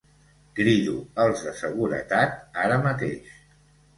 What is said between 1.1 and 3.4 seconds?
els de seguretat ara mateix.